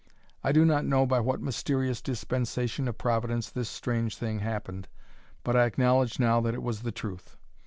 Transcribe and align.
I 0.43 0.51
do 0.51 0.65
not 0.65 0.83
know 0.83 1.05
by 1.05 1.19
what 1.19 1.43
mysterious 1.43 2.01
dispensation 2.01 2.87
of 2.87 2.97
Providence 2.97 3.51
this 3.51 3.69
strange 3.69 4.17
thing 4.17 4.39
happened, 4.39 4.87
but 5.43 5.55
I 5.55 5.65
acknowledge 5.65 6.19
now 6.19 6.41
that 6.41 6.55
it 6.55 6.63
was 6.63 6.81
the 6.81 6.91
truth. 6.91 7.37